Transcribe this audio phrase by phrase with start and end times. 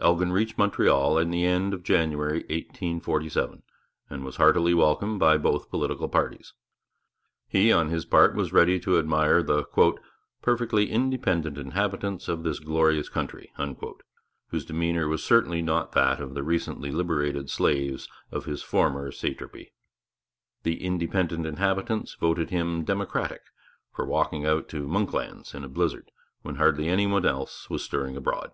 [0.00, 3.62] Elgin reached Montreal in the end of January 1847,
[4.08, 6.54] and was heartily welcomed by both political parties.
[7.46, 9.64] He, on his part, was ready to admire the
[10.40, 13.52] 'perfectly independent inhabitants' of this 'glorious country,'
[14.48, 19.74] whose demeanour was certainly not that of the recently liberated slaves in his former satrapy.
[20.62, 23.42] The 'independent inhabitants' voted him 'democratic'
[23.92, 28.16] for walking out to 'Monklands' in a blizzard, when hardly any one else was stirring
[28.16, 28.52] abroad.